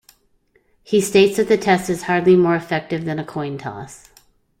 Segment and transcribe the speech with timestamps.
[0.81, 4.09] He states that the test is hardly more effective than a coin toss.